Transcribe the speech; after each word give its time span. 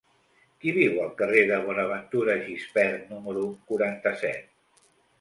Qui 0.63 0.71
viu 0.77 0.95
al 1.03 1.11
carrer 1.19 1.43
de 1.51 1.59
Bonaventura 1.69 2.39
Gispert 2.49 3.15
número 3.15 3.47
quaranta-set? 3.71 4.55